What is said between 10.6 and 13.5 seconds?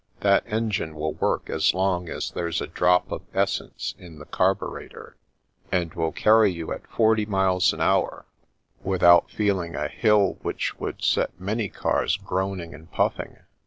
would set many cars groan ing and puffing.